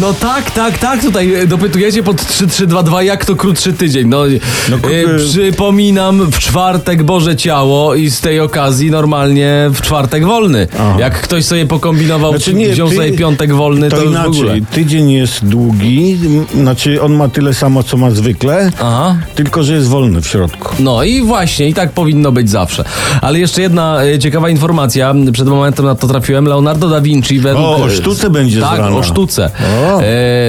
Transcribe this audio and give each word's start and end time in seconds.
No 0.00 0.12
tak, 0.14 0.50
tak, 0.50 0.78
tak, 0.78 1.00
tutaj 1.02 1.34
e, 1.34 1.46
dopytujecie 1.46 2.02
pod 2.02 2.16
3322, 2.26 3.02
jak 3.02 3.24
to 3.24 3.36
krótszy 3.36 3.72
tydzień. 3.72 4.08
No, 4.08 4.22
No, 4.70 4.76
e, 4.76 4.80
krótszy- 5.04 5.28
przypominam, 5.28 6.30
w 6.30 6.38
czwartek 6.38 7.02
Boże 7.02 7.36
Ciało 7.36 7.94
i 7.94 8.10
z 8.10 8.20
tej 8.20 8.40
okazji 8.40 8.90
normalnie 8.90 9.66
w 9.70 9.80
czwartek 9.80 10.24
wolny. 10.26 10.68
Aha. 10.74 10.96
Jak 10.98 11.20
ktoś 11.20 11.44
sobie 11.44 11.66
pokombinował, 11.66 12.30
Znaczy 12.32 12.54
nie, 12.54 12.68
wziął 12.68 12.88
ty- 12.88 12.96
sobie 12.96 13.12
piątek 13.12 13.52
wolny, 13.54 13.88
to, 13.90 13.96
To 13.96 14.02
już 14.02 14.12
w 14.14 14.26
ogóle. 14.26 14.40
inaczej. 14.58 14.66
Tydzień 14.84 15.10
jest 15.10 15.44
długi, 15.44 16.18
znaczy 16.54 17.02
on 17.02 17.12
ma 17.12 17.28
tyle 17.28 17.54
samo, 17.54 17.82
co 17.82 17.96
ma 17.96 18.10
zwykle, 18.10 18.70
Aha. 18.80 19.16
tylko 19.34 19.62
że 19.62 19.74
jest 19.74 19.88
wolny 19.88 20.20
w 20.22 20.26
środku. 20.26 20.74
No 20.78 21.02
i 21.02 21.22
właśnie, 21.22 21.68
i 21.68 21.74
tak 21.74 21.92
powinno 21.92 22.32
być 22.32 22.50
zawsze. 22.50 22.84
Ale 23.20 23.38
jeszcze 23.38 23.62
jedna 23.62 24.02
e, 24.04 24.18
ciekawa 24.18 24.50
informacja, 24.50 25.14
przed 25.32 25.48
momentem 25.48 25.84
na 25.84 25.94
to 25.94 26.06
trafiłem. 26.08 26.44
Leonardo 26.44 26.88
da 26.88 27.00
Vinci 27.00 27.40
według... 27.40 27.64
O, 27.64 27.76
o 27.76 27.90
sztuce 27.90 28.30
będzie 28.30 28.60
z 28.60 28.62
Tak, 28.62 28.78
rana. 28.78 28.96
o 28.96 29.02
sztuce. 29.02 29.50
O, 29.82 29.85
e, 29.86 30.02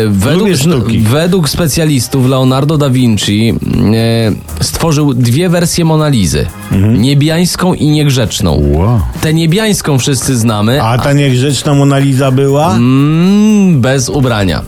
według, 0.10 0.50
sztuki. 0.56 1.00
według 1.00 1.50
specjalistów 1.50 2.26
Leonardo 2.30 2.78
da 2.78 2.90
Vinci 2.90 3.54
e, 4.60 4.64
stworzył 4.64 5.14
dwie 5.14 5.50
wersje 5.50 5.86
Monalizy. 5.86 6.46
Mhm. 6.72 7.02
Niebiańską 7.02 7.74
i 7.74 7.88
niegrzeczną. 7.88 8.62
Wow. 8.74 9.00
Tę 9.22 9.34
niebiańską 9.34 10.00
wszyscy 10.00 10.38
znamy, 10.38 10.84
A 10.84 10.98
ta 10.98 11.14
niegrzeczna 11.14 11.74
Mona 11.74 11.98
Lisa 11.98 12.32
była? 12.32 12.76
mm, 12.76 13.82
bez 13.82 14.10
ubrania. 14.10 14.62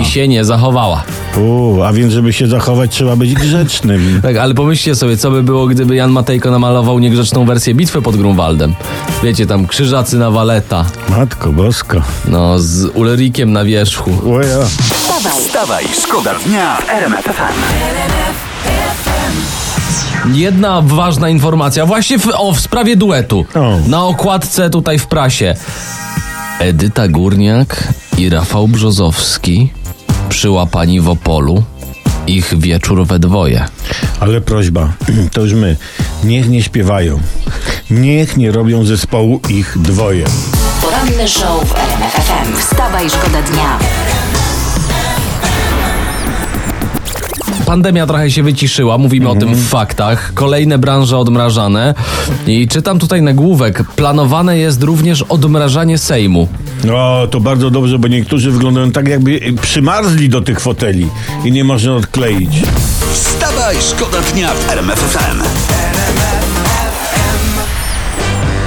I 0.00 0.04
się 0.04 0.28
nie 0.28 0.44
zachowała. 0.44 1.02
U, 1.40 1.82
a 1.82 1.92
więc, 1.92 2.12
żeby 2.12 2.32
się 2.32 2.46
zachować, 2.48 2.90
trzeba 2.90 3.16
być 3.16 3.34
grzecznym. 3.34 4.02
Tak, 4.22 4.36
ale 4.36 4.54
pomyślcie 4.54 4.94
sobie, 4.94 5.16
co 5.16 5.30
by 5.30 5.42
było, 5.42 5.66
gdyby 5.66 5.96
Jan 5.96 6.10
Matejko 6.10 6.50
namalował 6.50 6.98
niegrzeczną 6.98 7.44
wersję 7.44 7.74
bitwy 7.74 8.02
pod 8.02 8.16
Grunwaldem. 8.16 8.74
Wiecie, 9.22 9.46
tam 9.46 9.66
krzyżacy 9.66 10.18
na 10.18 10.30
waleta, 10.30 10.84
Matko 11.10 11.52
boska. 11.52 12.02
no 12.28 12.58
z 12.58 12.84
Ulrikiem 12.94 13.52
na 13.52 13.64
wierzchu. 13.64 14.10
Oja. 14.20 14.66
Wstawaj, 14.66 15.32
Wstawaj, 15.40 15.84
szkoda 16.02 16.34
dnia 16.34 16.76
w 16.76 16.90
RMF 16.90 17.24
FM. 17.24 17.52
Jedna 20.34 20.82
ważna 20.82 21.28
informacja, 21.28 21.86
właśnie 21.86 22.18
w, 22.18 22.28
o, 22.34 22.52
w 22.52 22.60
sprawie 22.60 22.96
duetu. 22.96 23.44
O. 23.54 23.78
Na 23.86 24.04
okładce 24.04 24.70
tutaj 24.70 24.98
w 24.98 25.06
prasie. 25.06 25.54
Edyta 26.58 27.08
Górniak 27.08 27.88
i 28.18 28.28
Rafał 28.28 28.68
Brzozowski 28.68 29.72
przyłapani 30.28 31.00
w 31.00 31.08
Opolu. 31.08 31.62
Ich 32.26 32.58
wieczór 32.58 33.06
we 33.06 33.18
dwoje. 33.18 33.64
Ale 34.20 34.40
prośba, 34.40 34.92
to 35.32 35.40
już 35.40 35.52
my. 35.52 35.76
Niech 36.24 36.48
nie 36.48 36.62
śpiewają. 36.62 37.20
Niech 37.90 38.36
nie 38.36 38.52
robią 38.52 38.84
zespołu 38.84 39.40
ich 39.48 39.78
dwoje. 39.78 40.24
Poranny 40.92 41.28
show 41.28 41.64
w 41.64 41.74
RMF 41.74 42.12
FM. 42.12 42.56
Wstawaj, 42.56 43.10
szkoda 43.10 43.42
dnia. 43.42 43.78
Pandemia 47.66 48.06
trochę 48.06 48.30
się 48.30 48.42
wyciszyła, 48.42 48.98
mówimy 48.98 49.28
o 49.28 49.34
tym 49.34 49.54
w 49.54 49.68
faktach. 49.68 50.34
Kolejne 50.34 50.78
branże 50.78 51.18
odmrażane. 51.18 51.94
I 52.46 52.68
czytam 52.68 52.98
tutaj 52.98 53.22
nagłówek. 53.22 53.84
Planowane 53.96 54.58
jest 54.58 54.82
również 54.82 55.22
odmrażanie 55.22 55.98
Sejmu. 55.98 56.48
No, 56.84 57.26
to 57.26 57.40
bardzo 57.40 57.70
dobrze, 57.70 57.98
bo 57.98 58.08
niektórzy 58.08 58.50
wyglądają 58.50 58.92
tak, 58.92 59.08
jakby 59.08 59.40
przymarzli 59.62 60.28
do 60.28 60.40
tych 60.40 60.60
foteli 60.60 61.08
i 61.44 61.52
nie 61.52 61.64
można 61.64 61.94
odkleić. 61.94 62.50
Wstawaj, 63.12 63.76
szkoda 63.90 64.18
dnia 64.32 64.54
w 64.54 64.70
RMF 64.70 64.98
FM. 64.98 65.42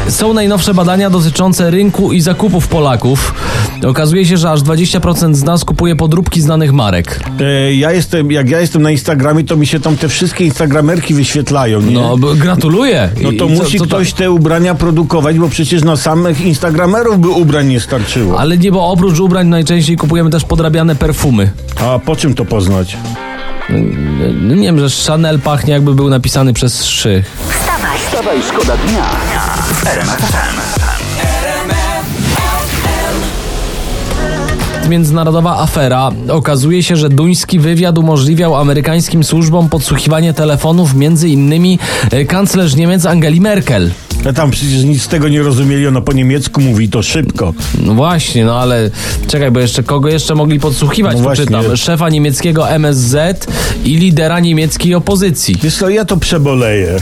Są 0.09 0.33
najnowsze 0.33 0.73
badania 0.73 1.09
dotyczące 1.09 1.71
rynku 1.71 2.13
i 2.13 2.21
zakupów 2.21 2.67
Polaków. 2.67 3.33
Okazuje 3.87 4.25
się, 4.25 4.37
że 4.37 4.51
aż 4.51 4.61
20% 4.61 5.33
z 5.35 5.43
nas 5.43 5.65
kupuje 5.65 5.95
podróbki 5.95 6.41
znanych 6.41 6.73
marek. 6.73 7.19
E, 7.39 7.73
ja 7.73 7.91
jestem, 7.91 8.31
jak 8.31 8.49
ja 8.49 8.59
jestem 8.59 8.81
na 8.81 8.91
Instagramie, 8.91 9.43
to 9.43 9.55
mi 9.57 9.67
się 9.67 9.79
tam 9.79 9.97
te 9.97 10.09
wszystkie 10.09 10.45
instagramerki 10.45 11.13
wyświetlają, 11.13 11.81
nie? 11.81 11.93
No, 11.93 12.17
gratuluję. 12.35 13.09
No 13.21 13.29
to 13.29 13.31
i 13.31 13.37
co- 13.37 13.47
musi 13.47 13.77
co 13.79 13.83
to- 13.85 13.95
ktoś 13.95 14.13
te 14.13 14.31
ubrania 14.31 14.75
produkować, 14.75 15.39
bo 15.39 15.49
przecież 15.49 15.83
na 15.83 15.95
samych 15.97 16.41
instagramerów 16.41 17.19
by 17.19 17.29
ubrań 17.29 17.67
nie 17.67 17.79
starczyło. 17.79 18.39
Ale 18.39 18.57
nie, 18.57 18.71
bo 18.71 18.87
oprócz 18.89 19.19
ubrań 19.19 19.47
najczęściej 19.47 19.97
kupujemy 19.97 20.29
też 20.29 20.43
podrabiane 20.43 20.95
perfumy. 20.95 21.51
A 21.81 21.99
po 21.99 22.15
czym 22.15 22.33
to 22.33 22.45
poznać? 22.45 22.97
No, 23.69 24.55
Nie 24.55 24.63
wiem, 24.63 24.89
że 24.89 25.03
Chanel 25.07 25.39
pachnie 25.39 25.73
jakby 25.73 25.93
był 25.93 26.09
napisany 26.09 26.53
przez 26.53 26.85
szy. 26.85 27.23
Wstawaj, 27.49 27.97
Wstawaj, 27.99 28.37
szkoda 28.41 28.77
dnia. 28.77 29.05
Międzynarodowa 34.89 35.59
afera. 35.59 36.11
Okazuje 36.29 36.83
się, 36.83 36.95
że 36.95 37.09
duński 37.09 37.59
wywiad 37.59 37.97
umożliwiał 37.97 38.55
amerykańskim 38.55 39.23
służbom 39.23 39.69
podsłuchiwanie 39.69 40.33
telefonów 40.33 40.93
między 40.93 41.29
innymi 41.29 41.79
e, 42.11 42.25
kanclerz 42.25 42.75
Niemiec 42.75 43.05
Angeli 43.05 43.41
Merkel. 43.41 43.91
Ja 44.25 44.33
tam 44.33 44.51
przecież 44.51 44.83
nic 44.83 45.03
z 45.03 45.07
tego 45.07 45.27
nie 45.27 45.41
rozumieli, 45.43 45.87
ona 45.87 46.01
po 46.01 46.13
niemiecku 46.13 46.61
mówi 46.61 46.89
to 46.89 47.03
szybko. 47.03 47.53
No 47.83 47.93
właśnie, 47.93 48.45
no 48.45 48.59
ale 48.59 48.89
czekaj, 49.27 49.51
bo 49.51 49.59
jeszcze 49.59 49.83
kogo 49.83 50.09
jeszcze 50.09 50.35
mogli 50.35 50.59
podsłuchiwać? 50.59 51.13
No 51.13 51.17
No 51.19 51.23
właśnie. 51.23 51.45
Poczytam. 51.45 51.77
Szefa 51.77 52.09
niemieckiego 52.09 52.69
MSZ 52.69 53.47
i 53.83 53.95
lidera 53.97 54.39
niemieckiej 54.39 54.95
opozycji. 54.95 55.55
Wiesz 55.61 55.77
co, 55.77 55.89
ja 55.89 56.05
to 56.05 56.17
przeboleję. 56.17 56.97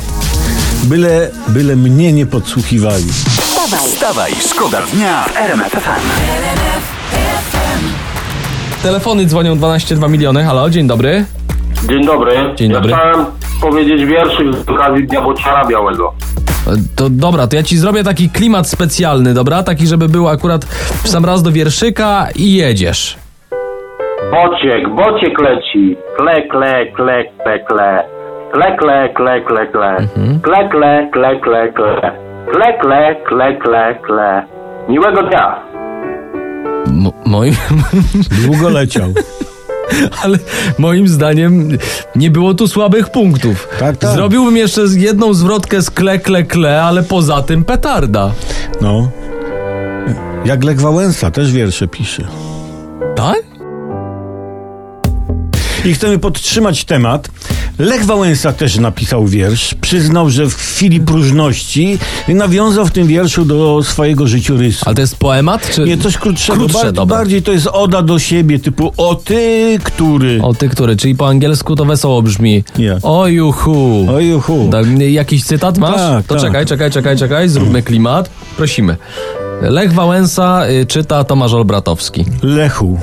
Byle, 0.84 1.32
byle 1.48 1.76
mnie 1.76 2.14
nie 2.14 2.26
podsłuchiwali. 2.26 3.04
wstawaj, 3.04 3.80
Wstawaj, 3.80 4.32
szkoda 4.50 4.82
dnia 4.94 5.24
w 5.24 5.38
RMF. 5.38 5.90
Telefony 8.84 9.26
dzwonią 9.26 9.56
12,2 9.56 10.10
miliony. 10.10 10.44
Halo, 10.44 10.70
dzień 10.70 10.88
dobry. 10.88 11.26
Dzień 11.90 12.06
dobry. 12.06 12.36
Dzień 12.56 12.72
dobry. 12.72 12.92
Ja 12.92 12.98
chciałem 12.98 13.26
powiedzieć 13.62 14.06
wierszyk 14.06 14.48
z 14.66 14.70
okazji 14.70 15.08
Dnia 15.08 15.22
Bociara 15.22 15.66
Białego. 15.68 16.14
To 16.96 17.10
dobra, 17.10 17.48
to 17.48 17.56
ja 17.56 17.64
ci 17.64 17.78
zrobię 17.78 18.04
taki 18.04 18.30
klimat 18.30 18.70
specjalny, 18.70 19.34
dobra? 19.34 19.64
Taki, 19.64 19.88
żeby 19.88 20.10
był 20.10 20.28
akurat 20.28 20.66
w 21.04 21.08
sam 21.10 21.26
raz 21.26 21.44
do 21.44 21.52
wierszyka 21.52 22.28
i 22.36 22.54
jedziesz. 22.54 23.18
Bociek, 24.32 24.90
bociek 24.90 25.40
leci. 25.42 25.98
Kle, 26.18 26.42
kle, 26.48 26.86
kle, 26.96 27.24
kle, 27.44 27.60
kle. 27.60 28.04
Kle, 28.54 28.78
kle, 28.78 29.10
kle, 29.16 29.42
kle, 29.42 29.68
kle. 29.68 29.96
Mhm. 29.98 30.40
Kle, 30.42 30.70
kle, 30.70 31.10
kle, 31.14 31.40
kle, 31.40 31.74
kle. 31.74 32.12
Kle, 32.52 32.78
kle, 32.82 33.16
kle, 33.28 33.58
kle, 33.58 33.96
kle. 34.08 34.44
Miłego 34.90 35.24
dnia. 35.24 35.64
Moim, 37.26 37.54
Długo 38.46 38.70
leciał. 38.70 39.14
ale 40.24 40.40
moim 40.78 41.08
zdaniem 41.08 41.78
nie 42.16 42.32
było 42.32 42.54
tu 42.54 42.68
słabych 42.68 43.10
punktów. 43.10 43.68
Tak, 43.80 43.98
tak. 43.98 44.12
Zrobiłbym 44.12 44.58
jeszcze 44.58 44.82
jedną 44.94 45.34
zwrotkę 45.34 45.82
z 45.82 45.90
kle, 45.90 46.20
kle, 46.20 46.44
kle, 46.44 46.84
ale 46.84 47.04
poza 47.04 47.42
tym 47.42 47.64
petarda. 47.64 48.32
No. 48.82 49.10
Jak 50.46 50.64
Lech 50.64 50.82
Wałęsa 50.82 51.32
też 51.32 51.52
wiersze 51.52 51.88
pisze. 51.88 52.28
Tak? 53.16 53.38
I 55.86 55.94
chcemy 55.94 56.20
podtrzymać 56.20 56.86
temat. 56.86 57.30
Lech 57.80 58.06
Wałęsa 58.06 58.54
też 58.54 58.80
napisał 58.80 59.28
wiersz. 59.28 59.76
Przyznał, 59.82 60.30
że 60.30 60.46
w 60.46 60.56
chwili 60.56 61.00
próżności 61.00 61.98
nawiązał 62.28 62.86
w 62.86 62.92
tym 62.92 63.08
wierszu 63.08 63.46
do 63.46 63.84
swojego 63.84 64.28
życiorysu. 64.28 64.84
Ale 64.86 64.96
to 64.96 65.02
jest 65.02 65.16
poemat? 65.16 65.72
Czy... 65.72 65.84
Nie, 65.84 65.98
coś 65.98 66.18
krótszego. 66.18 66.60
Krótsze, 66.60 66.92
bardziej, 67.06 67.42
to 67.42 67.52
jest 67.52 67.68
oda 67.68 68.02
do 68.02 68.20
siebie, 68.20 68.60
typu 68.60 68.94
o 68.98 69.16
ty, 69.16 69.80
który. 69.84 70.42
O 70.42 70.54
ty, 70.54 70.70
który? 70.70 70.96
Czyli 70.96 71.16
po 71.16 71.28
angielsku 71.28 71.76
to 71.76 71.86
wesoło 71.86 72.22
brzmi. 72.22 72.64
Nie. 72.78 72.98
O 73.04 73.28
juhu. 73.28 74.06
O 74.16 74.20
juhu. 74.20 74.70
Tak, 74.72 74.86
jakiś 75.00 75.44
cytat 75.44 75.78
masz? 75.78 75.96
Tak, 75.96 76.26
to 76.28 76.36
tak. 76.36 76.44
czekaj, 76.44 76.66
czekaj, 76.66 76.92
czekaj, 76.92 77.18
czekaj. 77.18 77.50
Zróbmy 77.50 77.84
klimat. 77.84 78.30
Prosimy. 78.58 78.98
Lech 79.62 79.94
Wałęsa 79.94 80.68
y, 80.68 80.86
czyta 80.86 81.24
Tomasz 81.24 81.54
Olbratowski. 81.54 82.26
Lechu, 82.44 83.00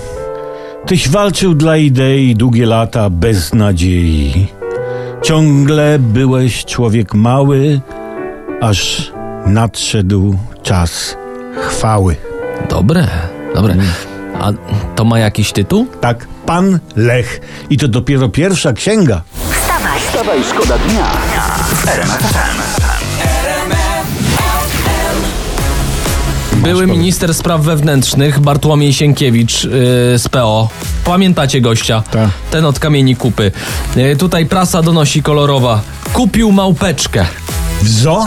tyś 0.87 1.09
walczył 1.09 1.55
dla 1.55 1.77
idei 1.77 2.35
długie 2.37 2.67
lata 2.67 3.11
bez 3.11 3.55
nadziei. 3.55 4.60
Ciągle 5.23 5.99
byłeś 5.99 6.65
człowiek 6.65 7.15
mały, 7.15 7.81
aż 8.61 9.13
nadszedł 9.47 10.39
czas 10.63 11.17
chwały. 11.69 12.17
Dobre, 12.71 13.09
dobre. 13.55 13.75
A 14.41 14.53
to 14.97 15.05
ma 15.05 15.19
jakiś 15.19 15.53
tytuł? 15.53 15.87
Tak, 16.01 16.27
pan 16.47 16.79
Lech. 16.97 17.41
I 17.71 17.77
to 17.79 17.89
dopiero 17.89 18.29
pierwsza 18.29 18.73
księga. 18.73 19.23
wstawaj, 19.53 20.01
Wstawaj, 20.01 20.45
szkoda 20.45 20.79
dnia 20.79 21.07
w 21.65 22.80
Były 26.63 26.87
minister 26.87 27.35
spraw 27.35 27.61
wewnętrznych 27.61 28.41
Bartłomiej 28.41 28.93
Sienkiewicz 28.93 29.65
yy, 29.65 29.71
z 30.19 30.29
PO. 30.31 30.69
Pamiętacie 31.05 31.61
gościa? 31.61 32.03
Tak. 32.11 32.31
Ten 32.51 32.65
od 32.65 32.79
kamieni 32.79 33.17
kupy. 33.17 33.53
Yy, 33.97 34.17
tutaj 34.17 34.47
prasa 34.47 34.83
donosi 34.83 35.23
kolorowa. 35.23 35.81
Kupił 36.13 36.53
małpeczkę. 36.53 37.27
W 37.83 37.89
zo? 37.89 38.25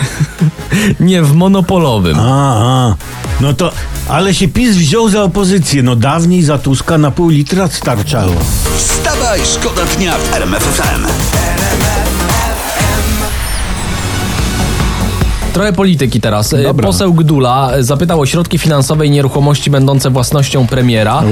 Nie 1.00 1.22
w 1.22 1.34
monopolowym. 1.34 2.20
A, 2.20 2.88
a. 2.88 2.94
No 3.40 3.52
to, 3.52 3.72
ale 4.08 4.34
się 4.34 4.48
PiS 4.48 4.76
wziął 4.76 5.08
za 5.08 5.22
opozycję. 5.22 5.82
No 5.82 5.96
dawniej 5.96 6.42
za 6.42 6.58
Tuska 6.58 6.98
na 6.98 7.10
pół 7.10 7.28
litra 7.28 7.68
starczało. 7.68 8.34
Wstawaj, 8.76 9.40
szkoda 9.54 9.82
dnia 9.96 10.18
w 10.18 10.34
RMF 10.34 10.80
Trochę 15.52 15.72
polityki 15.72 16.20
teraz. 16.20 16.54
Dobra. 16.62 16.86
Poseł 16.86 17.14
Gdula 17.14 17.72
zapytał 17.80 18.20
o 18.20 18.26
środki 18.26 18.58
finansowe 18.58 19.06
i 19.06 19.10
nieruchomości 19.10 19.70
będące 19.70 20.10
własnością 20.10 20.66
premiera. 20.66 21.22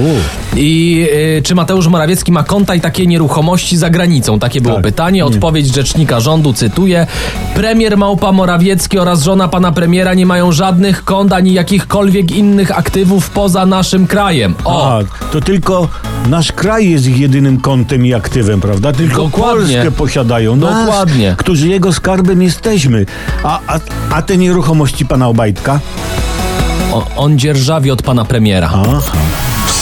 I 0.55 1.07
e, 1.37 1.41
czy 1.41 1.55
Mateusz 1.55 1.87
Morawiecki 1.87 2.31
ma 2.31 2.43
konta 2.43 2.75
i 2.75 2.81
takie 2.81 3.07
nieruchomości 3.07 3.77
za 3.77 3.89
granicą? 3.89 4.39
Takie 4.39 4.61
było 4.61 4.75
Tak. 4.75 4.83
pytanie. 4.83 5.25
Odpowiedź 5.25 5.75
rzecznika 5.75 6.19
rządu, 6.19 6.53
cytuję. 6.53 7.07
Premier 7.55 7.97
Małpa 7.97 8.31
Morawiecki 8.31 8.99
oraz 8.99 9.23
żona 9.23 9.47
pana 9.47 9.71
premiera 9.71 10.13
nie 10.13 10.25
mają 10.25 10.51
żadnych 10.51 11.03
kont 11.03 11.33
ani 11.33 11.53
jakichkolwiek 11.53 12.31
innych 12.31 12.77
aktywów 12.77 13.29
poza 13.29 13.65
naszym 13.65 14.07
krajem. 14.07 14.55
O! 14.65 14.91
A, 14.91 14.99
to 15.31 15.41
tylko 15.41 15.87
nasz 16.29 16.51
kraj 16.51 16.89
jest 16.89 17.07
ich 17.07 17.19
jedynym 17.19 17.59
kontem 17.59 18.05
i 18.05 18.13
aktywem, 18.13 18.61
prawda? 18.61 18.93
Tylko 18.93 19.23
Dokładnie. 19.23 19.73
Polskę 19.75 19.91
posiadają. 19.91 20.55
Nas, 20.55 20.85
Dokładnie. 20.85 21.35
Którzy 21.37 21.67
jego 21.67 21.93
skarbem 21.93 22.41
jesteśmy. 22.41 23.05
A, 23.43 23.59
a, 23.67 23.79
a 24.11 24.21
te 24.21 24.37
nieruchomości 24.37 25.05
pana 25.05 25.27
Obajtka? 25.27 25.79
O, 26.93 27.07
on 27.15 27.39
dzierżawi 27.39 27.91
od 27.91 28.01
pana 28.01 28.25
premiera. 28.25 28.71